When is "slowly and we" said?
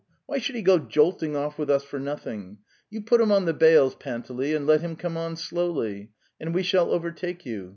5.37-6.63